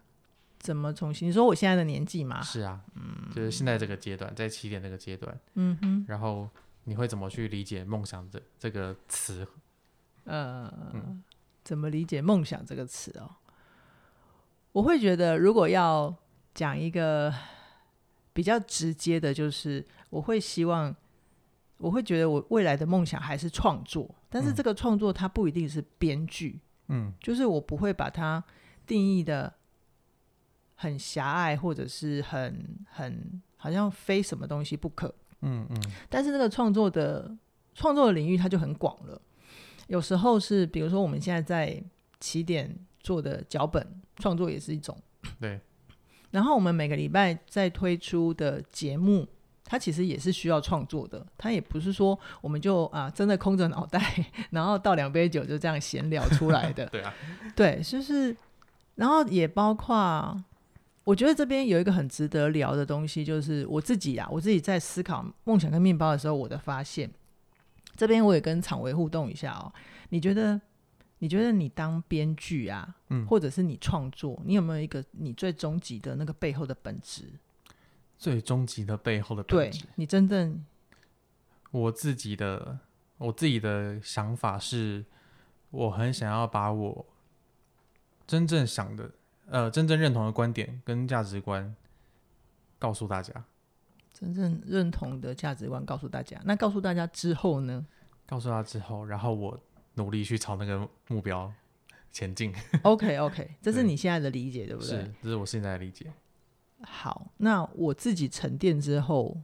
[0.67, 1.29] 怎么重新？
[1.29, 2.41] 你说我现在的年纪吗？
[2.41, 6.03] 是啊，嗯，就是现在这个阶段，在起点这个阶段，嗯哼。
[6.09, 6.49] 然后
[6.83, 9.47] 你会怎么去理解“梦想”这这个词？
[10.25, 11.23] 呃，嗯、
[11.63, 13.31] 怎么理解“梦想”这个词哦？
[14.73, 16.13] 我会觉得，如果要
[16.53, 17.33] 讲一个
[18.33, 20.93] 比较直接的，就是我会希望，
[21.77, 28.43] 我会觉得我未来的梦想还是创作，但是这个创作它不一定是编剧，嗯，就是我不会把它
[28.85, 29.53] 定义的。
[30.79, 35.11] 很狭隘，或者是很很好像非什么东西不可。
[35.41, 35.81] 嗯嗯。
[36.07, 37.35] 但是那个创作的
[37.73, 39.19] 创作的领域它就很广了。
[39.87, 41.83] 有时候是比如说我们现在在
[42.19, 43.85] 起点做的脚本
[44.17, 44.95] 创作也是一种。
[45.41, 45.59] 对。
[46.29, 49.27] 然后我们每个礼拜在推出的节目，
[49.63, 51.25] 它其实也是需要创作的。
[51.39, 53.99] 它也不是说我们就啊真的空着脑袋，
[54.51, 56.85] 然后倒两杯酒就这样闲聊出来的。
[56.93, 57.11] 对啊。
[57.55, 58.37] 对，就是，
[58.93, 60.43] 然后也包括。
[61.07, 67.09] 我觉得这边有一个很值得聊的东西，就是我自己啊，我自己在思考梦想跟面包的时候，我的发现。
[67.95, 69.71] 这边我也跟厂维互动一下哦。
[70.09, 70.59] 你觉得？
[71.19, 77.23] 你觉得你当编剧啊，嗯，或者是你创作，你有没有一个你最终极的那个背后的本质？
[78.17, 80.63] 最终极的背后的本质，你真正
[81.71, 82.77] 我自己的
[83.17, 85.05] 我自己的想法是，
[85.71, 87.05] 我很想要把我
[88.27, 89.09] 真正想的。
[89.49, 91.75] 呃，真正认同的观点跟价值观，
[92.77, 93.45] 告诉大家。
[94.13, 97.85] 真正认同的价值观告诉大家，那告诉大家之后呢？
[98.25, 99.59] 告诉他之后，然后我
[99.93, 101.53] 努力去朝那个目标
[102.11, 102.51] 前进。
[102.81, 104.89] OK OK， 这是你现在的理解，对，对不对？
[104.89, 106.11] 是，这是我现在的理解。
[106.81, 109.37] 好，那我自己沉淀之后，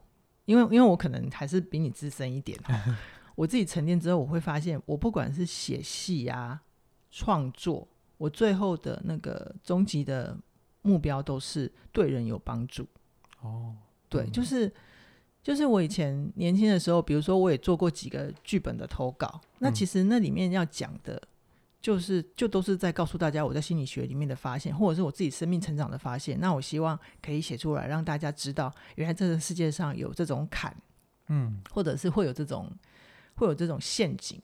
[0.46, 2.60] 因为因为我可能还是比你资深一点，
[3.36, 6.64] 我自己沉淀之后，我会发现，我不管是写戏啊，
[7.12, 7.88] 创作。
[8.24, 10.38] 我最后的那个终极的
[10.82, 12.88] 目标都是对人有帮助。
[13.42, 13.76] 哦，
[14.08, 14.72] 对，就是
[15.42, 21.22] 就是我以前年轻的时候，比如说我也做过几个剧本的投稿，那其实那里面要讲的，
[21.82, 26.40] 就是就都是在告诉大家我在心理学里面的发现，或者是我自己生命成长的发现。
[26.40, 30.74] 那我希望可以写出来，让大家知道，原来这个世界上有这种坎，
[31.28, 32.72] 嗯，或者是会有这种
[33.36, 34.42] 会有这种陷阱。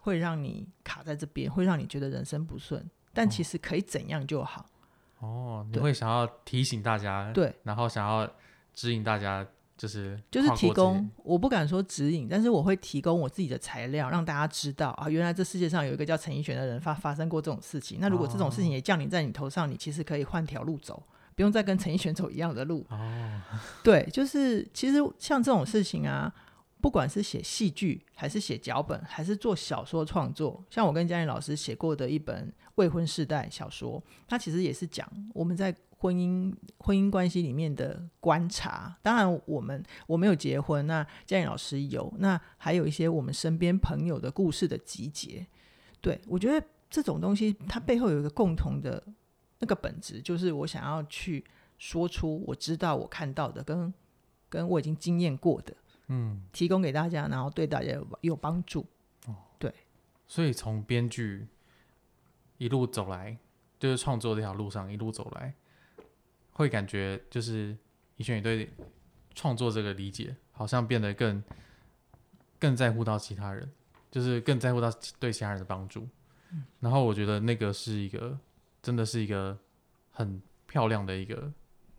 [0.00, 2.82] 会让你卡在这边，会让你觉得人生不顺，
[3.18, 4.64] 但其实可以怎样就好。
[5.18, 8.30] 哦，你会想要提醒大家，对，然后想要
[8.72, 9.44] 指引大家，
[9.76, 17.98] 就是就是提供，我不敢说指引，但是我会提供我自己的材料，让大家知道啊，原来这世界上有一个叫陈奕璇的人发发生过这种事情。
[18.00, 21.02] 那如果这种事情也降临在你头上，你其实可以换条路走，
[21.34, 22.86] 不用再跟陈奕璇走一样的路。
[22.90, 23.40] 哦，
[23.82, 26.32] 对，就是其实像这种事情啊。
[26.80, 38.96] 不管是写戏剧，还是写脚本，还是做小说创作，像我跟嘉玲老师写过的一本未婚世代小说，它其实也是讲我们在婚姻婚姻关系里面的观察。
[39.02, 45.44] 当然，我们我没有结婚，那嘉玲老师有，那还有一些我们身边朋友的故事的集结。
[46.00, 49.02] 对，我觉得这种东西，它背后有一个共同的
[49.58, 51.44] 那个本质，就是我想要去
[51.76, 53.92] 说出我知道、我看到的，跟
[54.48, 55.74] 跟我已经经验过的。
[56.08, 58.84] 嗯，提供给大家，然后对大家有有帮助。
[59.26, 59.72] 哦，对，
[60.26, 61.46] 所以从编剧
[62.58, 63.36] 一路走来，
[63.78, 65.54] 就是创作这条路上一路走来，
[66.52, 67.76] 会感觉就是
[68.16, 68.68] 以前你对
[69.34, 71.42] 创作这个理解，好像变得更
[72.58, 73.70] 更在乎到其他人，
[74.10, 74.90] 就是更在乎到
[75.20, 76.08] 对其他人的帮助。
[76.50, 78.38] 嗯然后我觉得那个是一个，
[78.80, 79.58] 真的是一个
[80.10, 81.52] 很漂亮的一个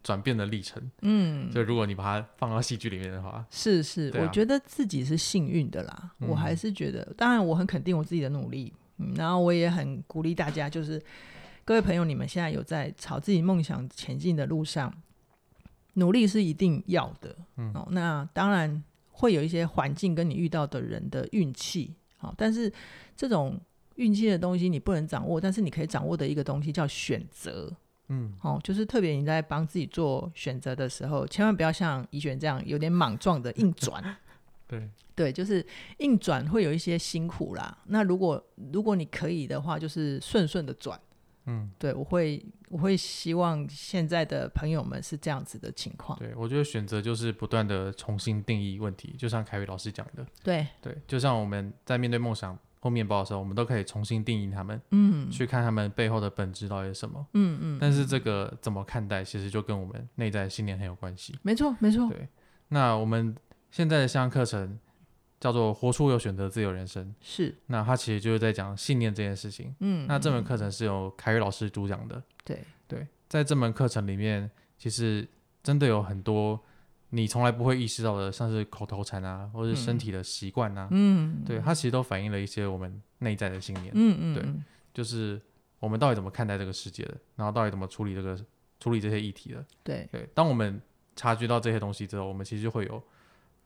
[0.03, 0.81] 转变的历程。
[1.01, 6.11] 嗯，就如果你把它放到戏剧里面的话，是是，啊、我觉得自己是幸运的啦。
[6.19, 11.01] 嗯、我还是觉得，当然我很肯定我自己的努力，嗯，然后我也很鼓励大家，就是
[11.63, 14.93] 各位朋友，你们现在有在朝自己梦想前进的路上，
[15.93, 17.35] 努力是一定要的。
[17.57, 22.71] 嗯，哦，那当然会有一些环境跟你遇到的人的运气，好，但是
[23.15, 23.59] 这种。
[23.95, 27.69] 运气的东西你不能掌握，但是你可以掌握的一个东西叫选择。
[28.09, 34.03] 嗯，哦，就是特别你在帮自己做选择的时候，千万不要像怡璇这样有点莽撞的硬转。
[34.67, 35.65] 对对，就是
[35.97, 37.77] 硬转会有一些辛苦啦。
[37.85, 40.99] 那如果如果你可以的话，就是顺顺的转。
[41.45, 46.17] 嗯，对，我会我会希望现在的朋友们是这样子的情况。
[46.19, 50.25] 对，我觉得选择就是不断的重新定义问题，就像凯宇老师讲的。
[50.43, 52.57] 对对，就像我们在面对梦想。
[52.79, 57.77] 或面包的时候，我们都可以重新定义他们，嗯，去看他们背后的本质到底是什么，嗯嗯。
[57.79, 61.37] 但是这个怎么看待，其实就跟我们内在信念很有关系。
[61.41, 62.07] 没错，没错。
[62.09, 62.27] 对，
[62.69, 63.35] 那我们
[63.69, 64.79] 现在的线上课程
[65.39, 67.53] 叫做“活出有选择自由人生”，是。
[67.67, 69.75] 那它其实就是在讲信念这件事情。
[69.79, 70.07] 嗯。
[70.07, 72.21] 那这门课程是由凯宇老师主讲的。
[72.43, 75.27] 对对，在这门课程里面，其实
[75.61, 76.59] 真的有很多。
[77.11, 84.45] 你从来不会意识到的，像是口头禅啊，或者身体的习惯啊，嗯，对，它其实都反映了一些我们内在的信念，嗯嗯，对，
[84.93, 85.41] 就是
[85.79, 88.37] 我们到底怎么看待这个世界的，然后到底怎么处理这个
[88.79, 90.07] 处理这些议题的，对。
[90.11, 90.29] 对。
[90.35, 90.79] 当我们
[91.15, 93.01] 察觉到这些东西之后，我们其实就会有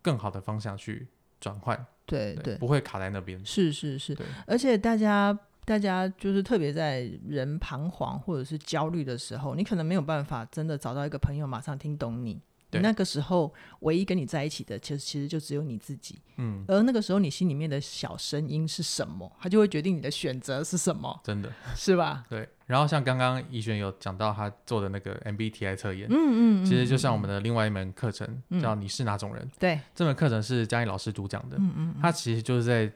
[0.02, 1.06] 更好的方向去
[1.42, 3.46] 转换，对对，不会卡在那边。
[3.46, 4.18] 是是是，
[4.48, 12.42] 而且大家大家就是特别在人彷徨或者是焦虑的时候，你可能没有办法真的找到一个朋友马上听懂你。
[12.82, 16.20] 那个时候，唯一跟你在一起的，其实其实就只有你自己。
[16.38, 21.20] 嗯，而那个时候，你心里面的小声音是什么，它就会决定你的选择是什么。
[21.24, 22.26] 真的是吧？
[22.30, 22.48] 对。
[22.66, 29.48] 然后像刚刚怡璇有讲到他做的那个 MBTI 测验，嗯嗯，嗯，其实就像我们的另外一门课程，嗯、叫你是哪种人？
[29.60, 31.58] 对，这门课程是嘉义老师主讲的。
[31.58, 32.92] 嗯嗯，他其实就是在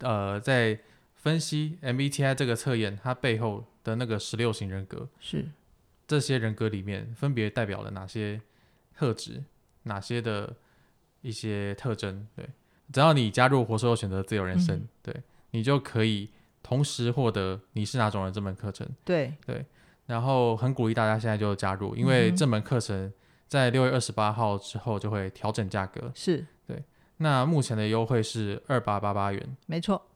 [0.00, 0.78] 呃在
[1.14, 5.46] 分析 MBTI 这个测验它背后的那个十六型人格，是
[6.06, 8.40] 这些人格里面分别代表了哪些？
[8.98, 9.44] 特质
[9.84, 10.56] 哪些的
[11.20, 12.26] 一些特征？
[12.34, 12.44] 对，
[12.92, 15.22] 只要你加入“活出有选择自由人生”，嗯、对
[15.52, 16.28] 你就可以
[16.64, 18.88] 同时获得“你是哪种人”这门课程。
[19.04, 19.64] 对对，
[20.06, 23.12] 然后很鼓励大家现在就加入，因为这门课程
[23.46, 26.10] 在六月二十八号之后就会调整价格。
[26.12, 26.82] 是对，
[27.18, 29.56] 那目前的优惠是二八八八元。
[29.66, 30.07] 没错。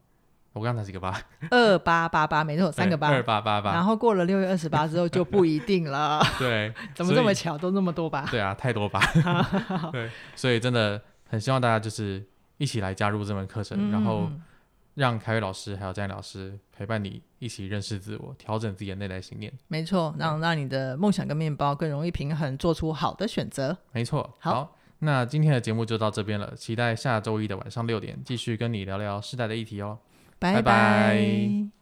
[0.53, 1.19] 我刚才几个八？
[1.51, 3.09] 二八八八，没错，三个八。
[3.09, 3.73] 二八八八。
[3.73, 6.23] 然后过了六月二十八之后就不一定了。
[6.39, 8.27] 对，怎么这么巧，都那么多八？
[8.27, 9.01] 对啊，太多八。
[9.91, 12.23] 对，所以真的很希望大家就是
[12.59, 14.31] 一起来加入这门课程，嗯、然后
[14.95, 19.51] 让凯瑞老师还有詹老师陪伴你一起认识自我，调整自己的内在信念。
[19.69, 23.75] 没错，让让你的梦想跟面包更容易平衡，做出好的选择。
[23.93, 24.31] 没错。
[24.39, 29.99] 好，好，那今天的节目就到这边了，期待下周一的晚上六点继续跟你聊聊世代的议题哦。
[30.43, 31.82] 拜拜。